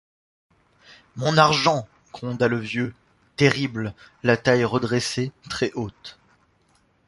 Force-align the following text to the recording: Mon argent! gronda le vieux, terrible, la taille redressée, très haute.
Mon 1.15 1.37
argent! 1.37 1.87
gronda 2.11 2.47
le 2.47 2.57
vieux, 2.57 2.95
terrible, 3.35 3.93
la 4.23 4.35
taille 4.35 4.63
redressée, 4.65 5.31
très 5.47 5.71
haute. 5.73 6.17